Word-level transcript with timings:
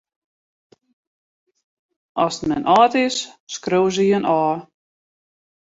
Ast 2.25 2.45
men 2.49 2.63
âld 2.77 2.93
is, 3.05 3.19
skriuwe 3.53 3.91
se 3.95 4.03
jin 4.09 4.25
ôf. 4.39 4.57